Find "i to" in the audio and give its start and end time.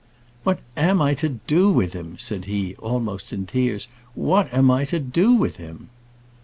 0.99-1.29, 4.71-4.97